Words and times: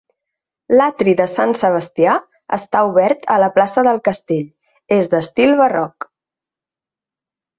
L'atri 0.77 1.13
de 1.17 1.25
sant 1.33 1.51
Sebastià 1.57 2.15
està 2.57 2.79
obert 2.87 3.29
a 3.35 3.37
la 3.43 3.51
plaça 3.57 3.83
del 3.89 4.01
Castell, 4.09 4.49
és 4.97 5.09
d'estil 5.11 5.53
barroc. 5.63 6.09